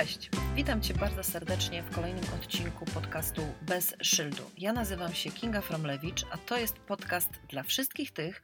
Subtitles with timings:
[0.00, 4.50] Cześć, witam Cię bardzo serdecznie w kolejnym odcinku podcastu Bez Szyldu.
[4.58, 8.42] Ja nazywam się Kinga Fromlewicz, a to jest podcast dla wszystkich tych,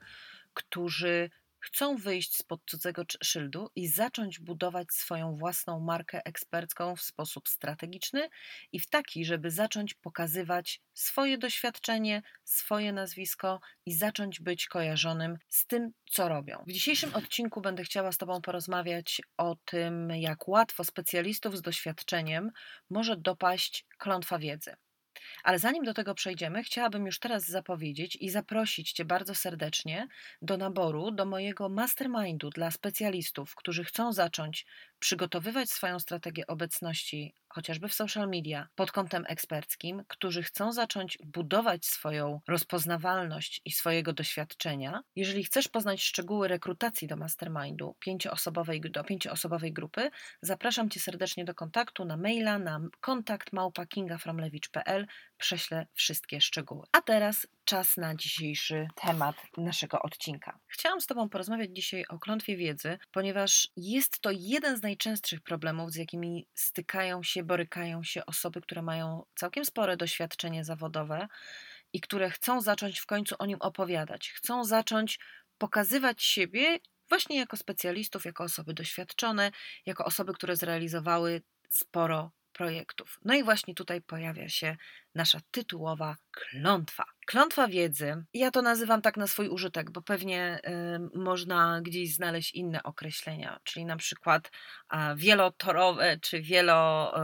[0.55, 1.31] którzy
[1.67, 8.29] chcą wyjść spod cudzego szyldu i zacząć budować swoją własną markę ekspercką w sposób strategiczny
[8.73, 15.67] i w taki, żeby zacząć pokazywać swoje doświadczenie, swoje nazwisko i zacząć być kojarzonym z
[15.67, 16.65] tym, co robią.
[16.67, 22.51] W dzisiejszym odcinku będę chciała z Tobą porozmawiać o tym, jak łatwo specjalistów z doświadczeniem
[22.91, 24.77] może dopaść klątwa wiedzy.
[25.43, 30.09] Ale zanim do tego przejdziemy, chciałabym już teraz zapowiedzieć i zaprosić Cię bardzo serdecznie
[30.43, 34.67] do naboru do mojego mastermindu dla specjalistów, którzy chcą zacząć
[34.99, 41.87] przygotowywać swoją strategię obecności chociażby w social media pod kątem eksperckim, którzy chcą zacząć budować
[41.87, 45.01] swoją rozpoznawalność i swojego doświadczenia.
[45.17, 50.11] Jeżeli chcesz poznać szczegóły rekrutacji do mastermindu pięcioosobowej, do pięcioosobowej grupy,
[50.43, 55.07] zapraszam Cię serdecznie do kontaktu na maila na kontakt małpa.kingafromlewicz.pl
[55.39, 56.87] prześlę wszystkie szczegóły.
[56.93, 60.59] A teraz czas na dzisiejszy temat naszego odcinka.
[60.67, 65.93] Chciałam z Tobą porozmawiać dzisiaj o klątwie wiedzy, ponieważ jest to jeden z najczęstszych problemów,
[65.93, 71.29] z jakimi stykają się, borykają się osoby, które mają całkiem spore doświadczenie zawodowe
[71.93, 75.19] i które chcą zacząć w końcu o nim opowiadać, chcą zacząć
[75.59, 79.51] pokazywać siebie właśnie jako specjalistów, jako osoby doświadczone,
[79.87, 83.19] jako osoby, które zrealizowały sporo projektów.
[83.25, 84.77] No i właśnie tutaj pojawia się
[85.17, 87.05] nasza tytułowa klątwa.
[87.27, 90.61] Klątwa wiedzy, ja to nazywam tak na swój użytek, bo pewnie
[91.15, 94.51] y, można gdzieś znaleźć inne określenia, czyli na przykład
[95.17, 97.15] wielotorowe, czy wielo,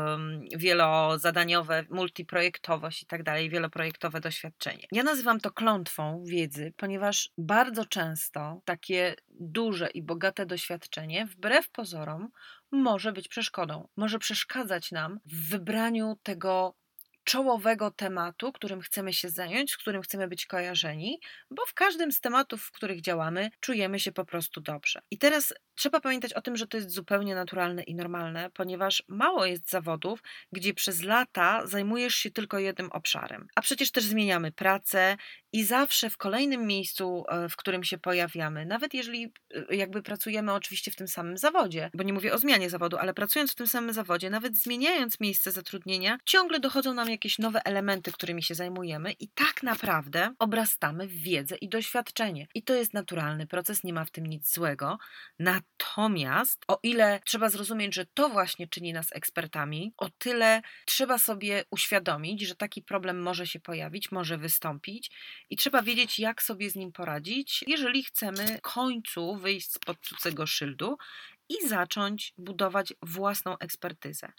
[0.52, 4.86] y, wielozadaniowe, multiprojektowość i tak dalej, wieloprojektowe doświadczenie.
[4.92, 12.28] Ja nazywam to klątwą wiedzy, ponieważ bardzo często takie duże i bogate doświadczenie, wbrew pozorom,
[12.72, 13.88] może być przeszkodą.
[13.96, 16.74] Może przeszkadzać nam w wybraniu tego
[17.32, 21.20] czołowego tematu, którym chcemy się zająć, z którym chcemy być kojarzeni,
[21.50, 25.00] bo w każdym z tematów, w których działamy, czujemy się po prostu dobrze.
[25.10, 29.46] I teraz trzeba pamiętać o tym, że to jest zupełnie naturalne i normalne, ponieważ mało
[29.46, 30.22] jest zawodów,
[30.52, 33.48] gdzie przez lata zajmujesz się tylko jednym obszarem.
[33.54, 35.16] A przecież też zmieniamy pracę
[35.52, 39.32] i zawsze w kolejnym miejscu, e, w którym się pojawiamy, nawet jeżeli
[39.70, 43.14] e, jakby pracujemy oczywiście w tym samym zawodzie, bo nie mówię o zmianie zawodu, ale
[43.14, 48.12] pracując w tym samym zawodzie, nawet zmieniając miejsce zatrudnienia, ciągle dochodzą nam jakieś nowe elementy,
[48.12, 52.46] którymi się zajmujemy i tak naprawdę obrastamy w wiedzę i doświadczenie.
[52.55, 54.98] I to jest naturalny proces, nie ma w tym nic złego.
[55.38, 61.64] Natomiast o ile trzeba zrozumieć, że to właśnie czyni nas ekspertami, o tyle trzeba sobie
[61.70, 65.11] uświadomić, że taki problem może się pojawić, może wystąpić
[65.50, 70.46] i trzeba wiedzieć, jak sobie z nim poradzić, jeżeli chcemy w końcu wyjść spod cudzego
[70.46, 70.98] szyldu
[71.52, 74.33] i zacząć budować własną ekspertyzę.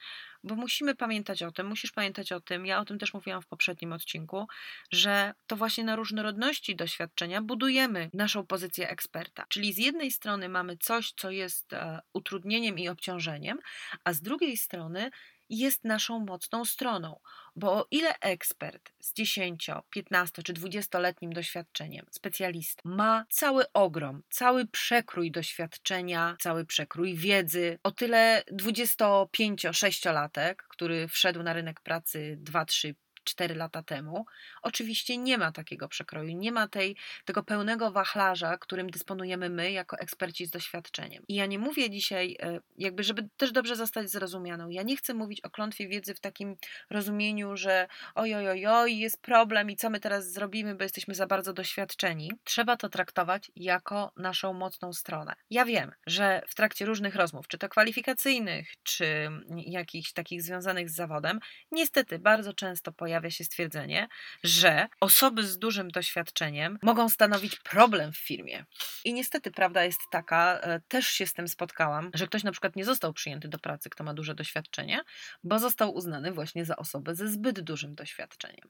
[0.44, 3.47] Bo musimy pamiętać o tym, musisz pamiętać o tym, ja o tym też mówiłam w
[3.47, 4.47] poprzednim odcinku,
[4.91, 9.46] że to właśnie na różnorodności doświadczenia budujemy naszą pozycję eksperta.
[9.50, 13.59] Czyli z jednej strony mamy coś, co jest e, utrudnieniem i obciążeniem,
[14.03, 15.12] a z drugiej strony
[15.58, 17.19] jest naszą mocną stroną.
[17.56, 24.68] Bo o ile ekspert z 10, 15 czy 20-letnim doświadczeniem, specjalista, ma cały ogrom, cały
[24.68, 32.96] przekrój doświadczenia, cały przekrój wiedzy, o tyle 25-6-latek, który wszedł na rynek pracy 2, 3,
[33.23, 34.25] 4 lata temu.
[34.61, 36.95] Oczywiście nie ma takiego przekroju, nie ma tej,
[37.25, 41.23] tego pełnego wachlarza, którym dysponujemy my jako eksperci z doświadczeniem.
[41.28, 45.13] I ja nie mówię dzisiaj, e, jakby, żeby też dobrze zostać zrozumianą, ja nie chcę
[45.13, 46.56] mówić o klątwie wiedzy w takim
[46.89, 51.16] rozumieniu, że oj, oj, oj, oj jest problem i co my teraz zrobimy, bo jesteśmy
[51.16, 52.31] za bardzo doświadczeni.
[52.44, 55.34] Trzeba to traktować jako naszą mocną stronę.
[55.50, 60.96] Ja wiem, że w trakcie różnych rozmów, czy to kwalifikacyjnych, czy jakichś takich związanych z
[60.96, 61.40] zawodem,
[61.72, 64.07] niestety bardzo często pojawia pojawia się stwierdzenie,
[64.43, 68.65] że osoby z dużym doświadczeniem mogą stanowić problem w firmie.
[69.05, 72.75] I niestety prawda jest taka, e, też się z tym spotkałam, że ktoś na przykład
[72.75, 75.01] nie został przyjęty do pracy, kto ma duże doświadczenie,
[75.43, 78.69] bo został uznany właśnie za osobę ze zbyt dużym doświadczeniem.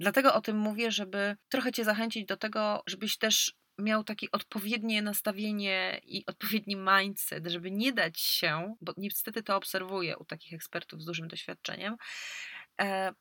[0.00, 5.02] Dlatego o tym mówię, żeby trochę Cię zachęcić do tego, żebyś też miał takie odpowiednie
[5.02, 11.02] nastawienie i odpowiedni mindset, żeby nie dać się, bo niestety to obserwuję u takich ekspertów
[11.02, 11.96] z dużym doświadczeniem,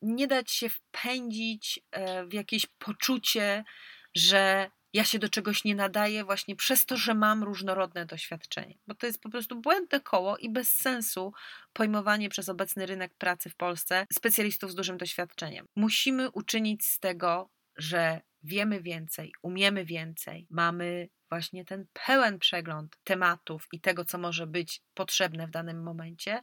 [0.01, 3.63] nie dać się wpędzić e, w jakieś poczucie,
[4.15, 8.77] że ja się do czegoś nie nadaję właśnie przez to, że mam różnorodne doświadczenie.
[8.87, 11.33] Bo to jest po prostu błędne koło i bez sensu
[11.73, 15.65] pojmowanie przez obecny rynek pracy w Polsce specjalistów z dużym doświadczeniem.
[15.75, 23.67] Musimy uczynić z tego, że wiemy więcej, umiemy więcej, mamy właśnie ten pełen przegląd tematów
[23.71, 26.41] i tego, co może być potrzebne w danym momencie,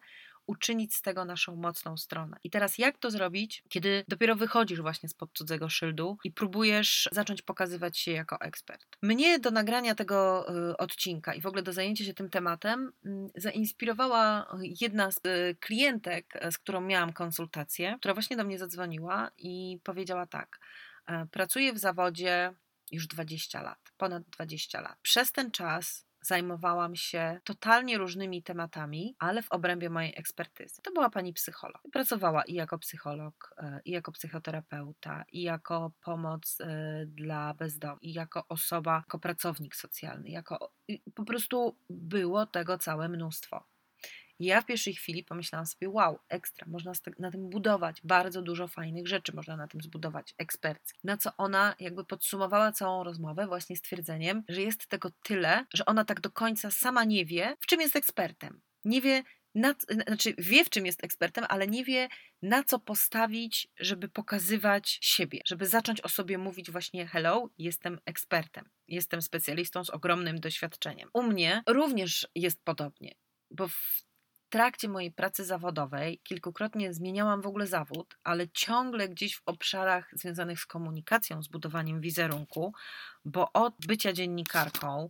[0.50, 2.36] uczynić z tego naszą mocną stronę.
[2.44, 7.42] I teraz jak to zrobić, kiedy dopiero wychodzisz właśnie spod cudzego szyldu i próbujesz zacząć
[7.42, 8.96] pokazywać się jako ekspert?
[9.02, 13.28] Mnie do nagrania tego y, odcinka i w ogóle do zajęcia się tym tematem mm,
[13.36, 14.46] zainspirowała
[14.80, 20.26] jedna z y, klientek, z którą miałam konsultację, która właśnie do mnie zadzwoniła i powiedziała
[20.26, 20.60] tak:
[21.06, 22.54] e, Pracuję w zawodzie
[22.90, 24.98] już 20 lat, ponad 20 lat.
[25.02, 30.82] Przez ten czas zajmowałam się totalnie różnymi tematami, ale w obrębie mojej ekspertyzy.
[30.82, 31.82] To była pani psycholog.
[31.92, 38.12] Pracowała i jako psycholog, e, i jako psychoterapeuta, i jako pomoc e, dla bezdomnych, i
[38.12, 40.72] jako osoba, jako pracownik socjalny, jako
[41.14, 43.64] po prostu było tego całe mnóstwo.
[44.40, 49.08] Ja w pierwszej chwili pomyślałam sobie, wow, ekstra, można na tym budować bardzo dużo fajnych
[49.08, 51.00] rzeczy, można na tym zbudować ekspercki.
[51.04, 56.04] Na co ona jakby podsumowała całą rozmowę właśnie stwierdzeniem, że jest tego tyle, że ona
[56.04, 58.60] tak do końca sama nie wie, w czym jest ekspertem.
[58.84, 59.22] Nie wie,
[59.54, 59.74] na,
[60.06, 62.08] znaczy wie, w czym jest ekspertem, ale nie wie,
[62.42, 68.68] na co postawić, żeby pokazywać siebie, żeby zacząć o sobie mówić właśnie hello, jestem ekspertem,
[68.88, 71.10] jestem specjalistą z ogromnym doświadczeniem.
[71.12, 73.14] U mnie również jest podobnie,
[73.50, 74.09] bo w
[74.50, 80.60] trakcie mojej pracy zawodowej kilkukrotnie zmieniałam w ogóle zawód, ale ciągle gdzieś w obszarach związanych
[80.60, 82.72] z komunikacją, z budowaniem wizerunku,
[83.24, 85.08] bo od bycia dziennikarką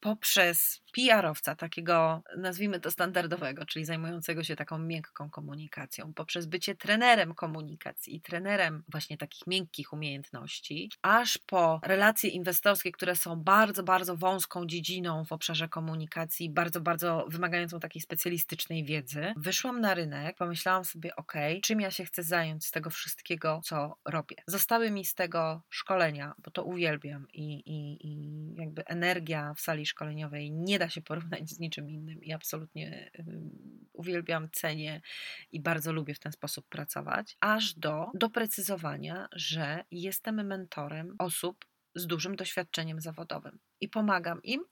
[0.00, 7.34] poprzez PR-owca, takiego nazwijmy to standardowego, czyli zajmującego się taką miękką komunikacją, poprzez bycie trenerem
[7.34, 14.16] komunikacji i trenerem właśnie takich miękkich umiejętności, aż po relacje inwestorskie, które są bardzo, bardzo
[14.16, 20.84] wąską dziedziną w obszarze komunikacji, bardzo, bardzo wymagającą takiej specjalistycznej wiedzy, wyszłam na rynek, pomyślałam
[20.84, 24.36] sobie, ok, czym ja się chcę zająć z tego wszystkiego, co robię.
[24.46, 29.86] Zostały mi z tego szkolenia, bo to uwielbiam i, i, i jakby energia w sali
[29.88, 33.10] szkoleniowej nie da się porównać z niczym innym i absolutnie
[33.92, 35.00] uwielbiam, cenię
[35.52, 41.64] i bardzo lubię w ten sposób pracować, aż do doprecyzowania, że jestem mentorem osób
[41.94, 44.64] z dużym doświadczeniem zawodowym i pomagam im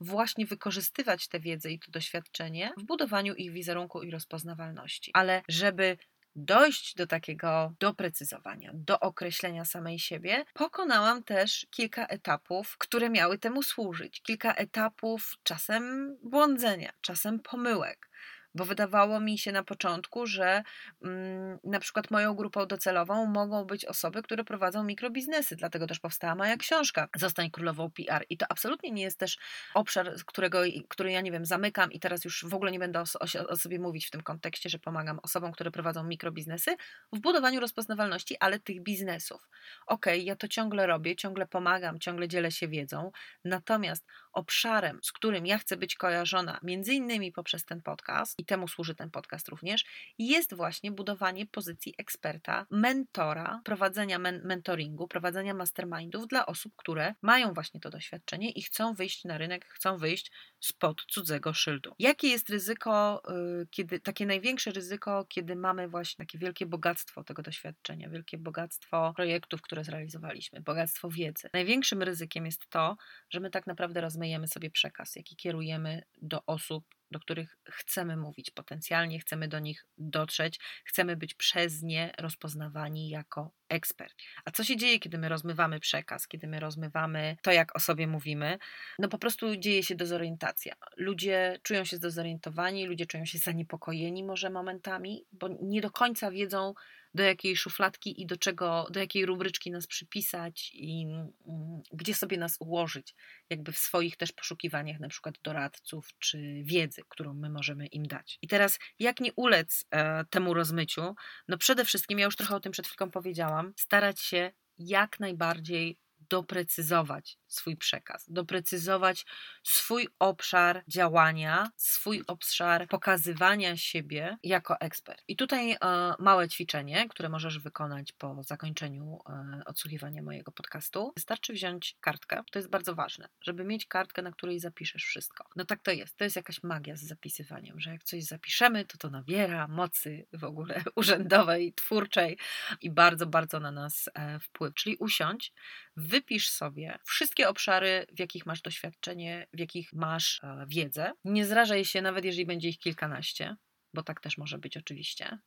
[0.00, 5.10] właśnie wykorzystywać tę wiedzę i to doświadczenie w budowaniu ich wizerunku i rozpoznawalności.
[5.14, 5.98] Ale żeby
[6.36, 13.62] dojść do takiego doprecyzowania, do określenia samej siebie, pokonałam też kilka etapów, które miały temu
[13.62, 14.22] służyć.
[14.22, 18.08] Kilka etapów czasem błądzenia, czasem pomyłek
[18.56, 20.62] bo wydawało mi się na początku, że
[21.02, 26.34] mm, na przykład moją grupą docelową mogą być osoby, które prowadzą mikrobiznesy, dlatego też powstała
[26.34, 29.38] moja książka Zostań królową PR i to absolutnie nie jest też
[29.74, 30.58] obszar, którego,
[30.88, 33.56] który ja nie wiem, zamykam i teraz już w ogóle nie będę o, o, o
[33.56, 36.76] sobie mówić w tym kontekście, że pomagam osobom, które prowadzą mikrobiznesy
[37.12, 39.48] w budowaniu rozpoznawalności, ale tych biznesów.
[39.86, 43.10] Okej, okay, ja to ciągle robię, ciągle pomagam, ciągle dzielę się wiedzą,
[43.44, 44.06] natomiast
[44.36, 48.94] obszarem, z którym ja chcę być kojarzona, między innymi poprzez ten podcast, i temu służy
[48.94, 49.84] ten podcast również,
[50.18, 57.54] jest właśnie budowanie pozycji eksperta, mentora, prowadzenia men mentoringu, prowadzenia mastermindów dla osób, które mają
[57.54, 61.94] właśnie to doświadczenie i chcą wyjść na rynek, chcą wyjść spod cudzego szyldu.
[61.98, 63.22] Jakie jest ryzyko,
[63.62, 69.12] y, kiedy takie największe ryzyko, kiedy mamy właśnie takie wielkie bogactwo tego doświadczenia, wielkie bogactwo
[69.16, 71.48] projektów, które zrealizowaliśmy, bogactwo wiedzy.
[71.52, 72.96] Największym ryzykiem jest to,
[73.30, 78.50] że my tak naprawdę rozmyjemy sobie przekaz, jaki kierujemy do osób, do których chcemy mówić
[78.50, 84.14] potencjalnie, chcemy do nich dotrzeć, chcemy być przez nie rozpoznawani jako ekspert.
[84.44, 88.06] A co się dzieje, kiedy my rozmywamy przekaz, kiedy my rozmywamy to, jak o sobie
[88.06, 88.58] mówimy?
[88.98, 90.74] No po prostu dzieje się dezorientacja.
[90.96, 96.74] Ludzie czują się zdezorientowani, ludzie czują się zaniepokojeni może momentami, bo nie do końca wiedzą,
[97.16, 102.38] do jakiej szufladki i do czego, do jakiej rubryczki nas przypisać i mm, gdzie sobie
[102.38, 103.14] nas ułożyć,
[103.50, 108.38] jakby w swoich też poszukiwaniach, na przykład doradców czy wiedzy, którą my możemy im dać.
[108.42, 111.14] I teraz, jak nie ulec e, temu rozmyciu?
[111.48, 115.98] No przede wszystkim, ja już trochę o tym przed chwilką powiedziałam, starać się jak najbardziej
[116.30, 119.26] doprecyzować swój przekaz, doprecyzować
[119.62, 125.22] swój obszar działania, swój obszar pokazywania siebie jako ekspert.
[125.28, 125.78] I tutaj e,
[126.18, 131.12] małe ćwiczenie, które możesz wykonać po zakończeniu e, odsłuchiwania mojego podcastu.
[131.16, 135.44] Wystarczy wziąć kartkę, to jest bardzo ważne, żeby mieć kartkę, na której zapiszesz wszystko.
[135.56, 138.98] No tak to jest, to jest jakaś magia z zapisywaniem, że jak coś zapiszemy, to
[138.98, 142.38] to nabiera mocy w ogóle urzędowej, twórczej
[142.80, 144.74] i bardzo, bardzo na nas e, wpływ.
[144.74, 145.52] Czyli usiądź,
[145.96, 151.12] wypisz sobie wszystkie obszary, w jakich masz doświadczenie, w jakich masz e, wiedzę.
[151.24, 153.56] Nie zrażaj się, nawet jeżeli będzie ich kilkanaście,
[153.94, 155.38] bo tak też może być oczywiście.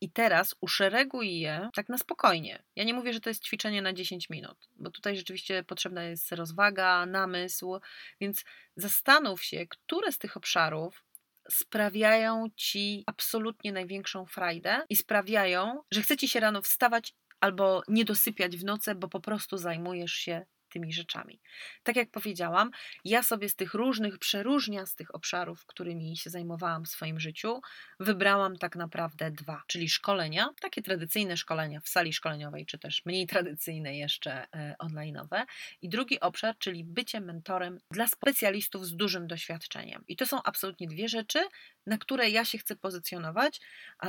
[0.00, 2.62] I teraz uszereguj je tak na spokojnie.
[2.76, 6.32] Ja nie mówię, że to jest ćwiczenie na 10 minut, bo tutaj rzeczywiście potrzebna jest
[6.32, 7.80] rozwaga, namysł,
[8.20, 8.44] więc
[8.76, 11.04] zastanów się, które z tych obszarów
[11.50, 18.04] sprawiają ci absolutnie największą frajdę i sprawiają, że chce ci się rano wstawać albo nie
[18.04, 21.40] dosypiać w nocy, bo po prostu zajmujesz się tymi rzeczami.
[21.82, 22.70] Tak jak powiedziałam,
[23.04, 27.60] ja sobie z tych różnych, przeróżniastych obszarów, którymi się zajmowałam w swoim życiu,
[28.00, 33.26] wybrałam tak naprawdę dwa, czyli szkolenia, takie tradycyjne szkolenia w sali szkoleniowej, czy też mniej
[33.26, 35.44] tradycyjne jeszcze e, online'owe.
[35.82, 40.04] I drugi obszar, czyli bycie mentorem dla specjalistów z dużym doświadczeniem.
[40.08, 41.38] I to są absolutnie dwie rzeczy,
[41.88, 43.60] na które ja się chcę pozycjonować,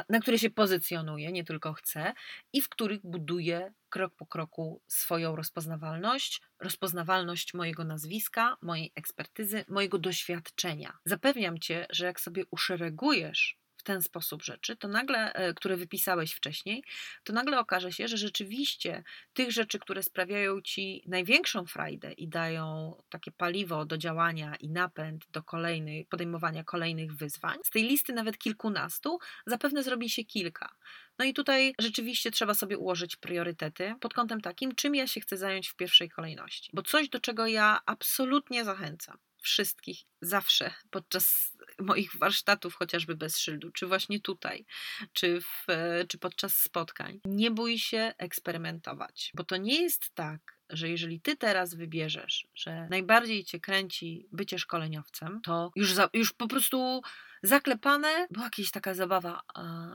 [0.09, 2.13] na które się pozycjonuję, nie tylko chcę,
[2.53, 9.99] i w których buduję krok po kroku swoją rozpoznawalność, rozpoznawalność mojego nazwiska, mojej ekspertyzy, mojego
[9.99, 10.97] doświadczenia.
[11.05, 16.31] Zapewniam cię, że jak sobie uszeregujesz w ten sposób rzeczy, to nagle, e, które wypisałeś
[16.33, 16.83] wcześniej,
[17.23, 22.95] to nagle okaże się, że rzeczywiście tych rzeczy, które sprawiają ci największą frajdę i dają
[23.09, 28.37] takie paliwo do działania i napęd do kolejnych, podejmowania kolejnych wyzwań, z tej listy nawet
[28.37, 30.75] kilkunastu, zapewne zrobi się kilka.
[31.19, 35.37] No i tutaj rzeczywiście trzeba sobie ułożyć priorytety pod kątem takim, czym ja się chcę
[35.37, 36.71] zająć w pierwszej kolejności.
[36.73, 43.71] Bo coś, do czego ja absolutnie zachęcam, wszystkich zawsze podczas moich warsztatów, chociażby bez szyldu,
[43.71, 44.65] czy właśnie tutaj,
[45.13, 45.65] czy, w,
[46.07, 47.19] czy podczas spotkań.
[47.25, 52.87] Nie bój się eksperymentować, bo to nie jest tak, że jeżeli ty teraz wybierzesz, że
[52.89, 57.01] najbardziej cię kręci bycie szkoleniowcem, to już, za, już po prostu
[57.43, 59.41] zaklepane, była jakaś taka zabawa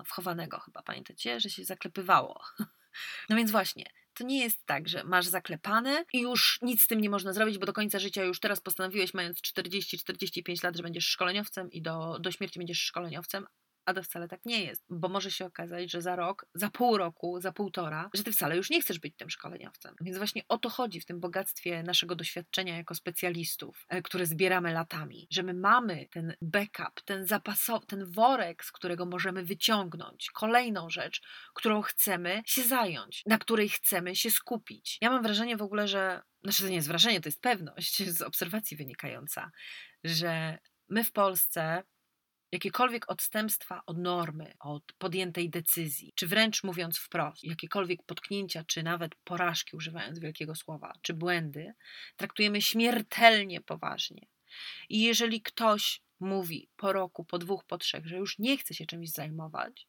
[0.06, 2.40] wchowanego chyba, pamiętacie, że się zaklepywało.
[3.28, 3.84] No więc właśnie,
[4.14, 7.58] to nie jest tak, że masz zaklepane i już nic z tym nie można zrobić,
[7.58, 12.18] bo do końca życia już teraz postanowiłeś, mając 40-45 lat, że będziesz szkoleniowcem i do,
[12.20, 13.46] do śmierci będziesz szkoleniowcem,
[13.86, 16.96] a to wcale tak nie jest, bo może się okazać, że za rok, za pół
[16.96, 19.94] roku, za półtora, że ty wcale już nie chcesz być tym szkoleniowcem.
[20.00, 24.72] Więc właśnie o to chodzi w tym bogactwie naszego doświadczenia jako specjalistów, e, które zbieramy
[24.72, 30.90] latami, że my mamy ten backup, ten zapasowy, ten worek, z którego możemy wyciągnąć kolejną
[30.90, 31.22] rzecz,
[31.54, 34.98] którą chcemy się zająć, na której chcemy się skupić.
[35.00, 38.22] Ja mam wrażenie w ogóle, że, znaczy to nie jest wrażenie, to jest pewność z
[38.22, 39.50] obserwacji wynikająca,
[40.04, 41.82] że my w Polsce
[42.54, 49.14] jakiekolwiek odstępstwa od normy, od podjętej decyzji, czy wręcz mówiąc wprost, jakiekolwiek potknięcia, czy nawet
[49.14, 51.74] porażki, używając wielkiego słowa, czy błędy,
[52.16, 54.26] traktujemy śmiertelnie poważnie.
[54.88, 58.86] I jeżeli ktoś mówi po roku, po dwóch, po trzech, że już nie chce się
[58.86, 59.86] czymś zajmować,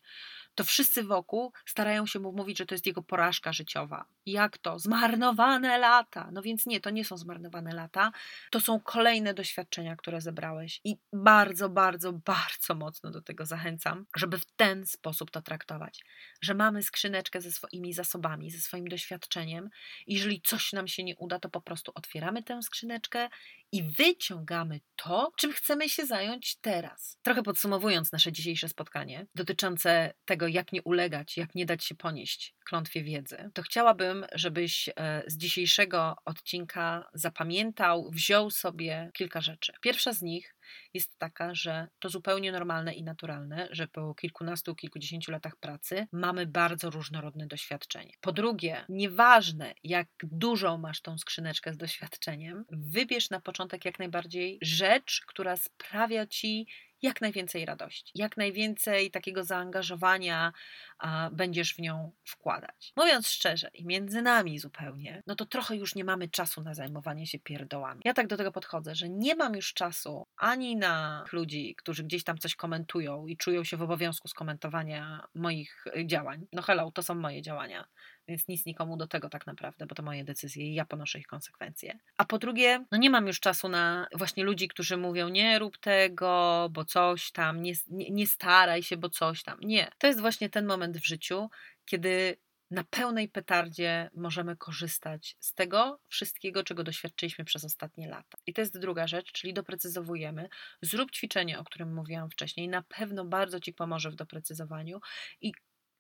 [0.56, 4.06] to wszyscy wokół starają się mu mówić, że to jest jego porażka życiowa.
[4.26, 4.80] Jak to?
[4.80, 6.30] Zmarnowane lata.
[6.32, 8.12] No więc nie, to nie są zmarnowane lata,
[8.52, 10.82] to są kolejne doświadczenia, które zebrałeś.
[10.84, 16.04] I bardzo, bardzo, bardzo mocno do tego zachęcam, żeby w ten sposób to traktować.
[16.42, 19.70] Że mamy skrzyneczkę ze swoimi zasobami, ze swoim doświadczeniem.
[20.08, 23.30] I jeżeli coś nam się nie uda, to po prostu otwieramy tę skrzyneczkę
[23.72, 27.18] i wyciągamy to, czym chcemy się zająć teraz.
[27.22, 32.56] Trochę podsumowując nasze dzisiejsze spotkanie dotyczące tego, jak nie ulegać, jak nie dać się ponieść
[32.66, 39.74] klątwie wiedzy, to chciałabym, żebyś e, z dzisiejszego odcinka zapamiętał, wziął sobie kilka rzeczy.
[39.82, 40.56] Pierwsza z nich
[40.94, 46.46] jest taka, że to zupełnie normalne i naturalne, że po kilkunastu, kilkudziesięciu latach pracy mamy
[46.46, 48.14] bardzo różnorodne doświadczenie.
[48.22, 54.60] Po drugie, nieważne jak dużą masz tą skrzyneczkę z doświadczeniem, wybierz na początek jak najbardziej
[54.62, 56.68] rzecz, która sprawia ci
[57.02, 60.54] jak najwięcej radości, jak najwięcej takiego zaangażowania
[60.98, 62.94] a, będziesz w nią wkładać.
[62.96, 67.28] Mówiąc szczerze i między nami zupełnie, no to trochę już nie mamy czasu na zajmowanie
[67.28, 68.02] się pierdołami.
[68.06, 72.24] Ja tak do tego podchodzę, że nie mam już czasu ani na ludzi, którzy gdzieś
[72.24, 76.48] tam coś komentują i czują się w obowiązku skomentowania moich y, działań.
[76.54, 77.88] No hello, to są moje działania
[78.28, 81.28] więc nic nikomu do tego tak naprawdę, bo to moje decyzje i ja ponoszę ich
[81.28, 82.00] konsekwencje.
[82.18, 85.78] A po drugie, no nie mam już czasu na właśnie ludzi, którzy mówią nie rób
[85.78, 89.60] tego, bo coś tam, nie, nie, nie staraj się, bo coś tam.
[89.60, 89.92] Nie.
[89.98, 91.50] To jest właśnie ten moment w życiu,
[91.86, 92.38] kiedy
[92.72, 98.38] na pełnej petardzie możemy korzystać z tego wszystkiego, czego doświadczyliśmy przez ostatnie lata.
[98.46, 100.50] I to jest druga rzecz, czyli doprecyzowujemy.
[100.82, 105.00] Zrób ćwiczenie, o którym mówiłam wcześniej, na pewno bardzo Ci pomoże w doprecyzowaniu
[105.42, 105.54] i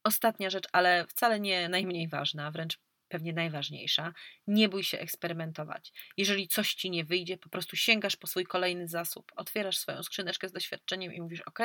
[0.06, 4.14] Ostatnia rzecz, ale wcale nie najmniej ważna, wręcz pewnie najważniejsza.
[4.48, 5.94] Nie bój się eksperymentować.
[6.18, 10.50] Jeżeli coś ci nie wyjdzie, po prostu sięgasz po swój kolejny zasób, otwierasz swoją skrzyneczkę
[10.50, 11.60] z doświadczeniem i mówisz: OK,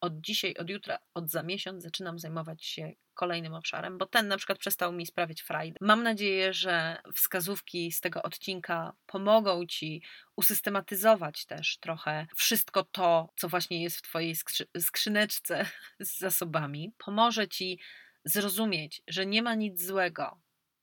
[0.00, 4.36] od dzisiaj, od jutra, od za miesiąc zaczynam zajmować się kolejnym obszarem, bo ten na
[4.36, 5.78] przykład przestał mi sprawiać frajdę.
[5.80, 10.02] Mam nadzieję, że wskazówki z tego odcinka pomogą ci
[10.36, 15.66] usystematyzować też trochę wszystko to, co właśnie jest w Twojej skrzy skrzyneczce
[16.00, 16.92] z zasobami.
[16.98, 17.78] Pomoże Ci
[18.24, 20.40] zrozumieć, że nie ma nic złego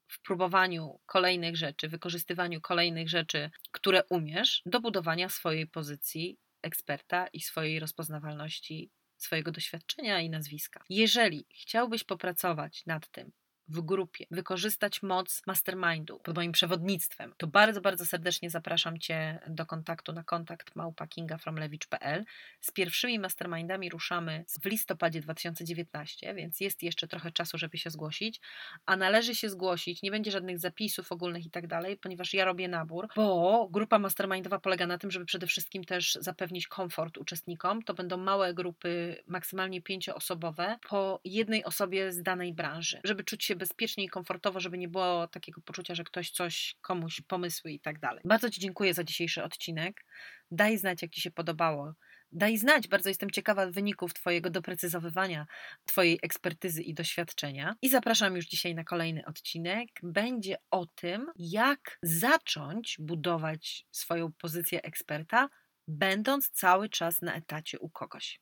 [0.10, 7.42] w próbowaniu kolejnych rzeczy, wykorzystywaniu kolejnych rzeczy, które umiesz, do budowania swojej pozycji eksperta i
[7.42, 10.84] swojej rozpoznawalności swojego doświadczenia i nazwiska.
[10.90, 13.32] Jeżeli chciałbyś popracować nad tym,
[13.70, 19.66] w grupie, wykorzystać moc mastermindu pod moim przewodnictwem, to bardzo, bardzo serdecznie zapraszam Cię do
[19.66, 22.26] kontaktu na kontakt małpakingafromlewicz.pl.
[22.62, 28.42] Z pierwszymi mastermindami ruszamy w listopadzie 2019, więc jest jeszcze trochę czasu, żeby się zgłosić,
[28.86, 32.68] a należy się zgłosić, nie będzie żadnych zapisów ogólnych i tak dalej, ponieważ ja robię
[32.68, 37.84] nabór, bo grupa mastermindowa polega na tym, żeby przede wszystkim też zapewnić komfort uczestnikom.
[37.84, 43.56] To będą małe grupy, maksymalnie pięcioosobowe, po jednej osobie z danej branży, żeby czuć się
[43.60, 48.00] bezpiecznie i komfortowo, żeby nie było takiego poczucia, że ktoś coś komuś pomysły i tak
[48.00, 48.22] dalej.
[48.26, 50.06] Bardzo Ci dziękuję za dzisiejszy odcinek.
[50.52, 51.94] Daj znać, jak Ci się podobało.
[52.32, 55.46] Daj znać, bardzo jestem ciekawa wyników Twojego doprecyzowywania,
[55.86, 57.76] Twojej ekspertyzy i doświadczenia.
[57.82, 59.90] I zapraszam już dzisiaj na kolejny odcinek.
[60.04, 65.50] Będzie o tym, jak zacząć budować swoją pozycję eksperta,
[65.88, 68.40] będąc cały czas na etacie u kogoś.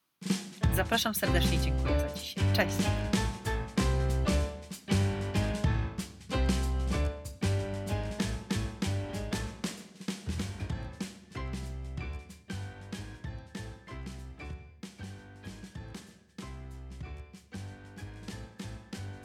[0.76, 2.44] Zapraszam serdecznie, dziękuję za dzisiaj.
[2.56, 3.17] Cześć!